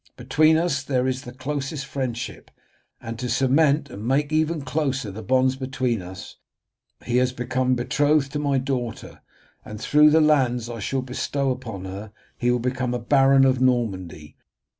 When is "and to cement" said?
2.99-3.91